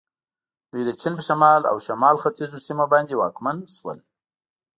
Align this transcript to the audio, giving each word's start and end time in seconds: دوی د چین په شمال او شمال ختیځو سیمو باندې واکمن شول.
دوی 0.71 0.83
د 0.85 0.91
چین 1.01 1.13
په 1.17 1.23
شمال 1.27 1.61
او 1.71 1.75
شمال 1.87 2.15
ختیځو 2.23 2.57
سیمو 2.67 2.85
باندې 2.93 3.13
واکمن 3.17 3.57
شول. 3.75 3.99